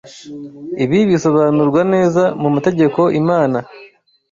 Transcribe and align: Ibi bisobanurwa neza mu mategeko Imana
Ibi 0.83 0.99
bisobanurwa 1.11 1.81
neza 1.93 2.23
mu 2.41 2.49
mategeko 2.55 2.99
Imana 3.21 3.57